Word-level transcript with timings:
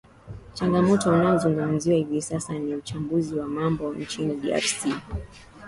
changamoto 0.53 1.09
unaozungumziwa 1.09 1.95
hivi 1.97 2.21
sasa 2.21 2.59
na 2.59 2.75
wachambuzi 2.75 3.35
wa 3.35 3.47
mambo 3.47 3.93
nchini 3.93 4.35
drc 4.35 4.77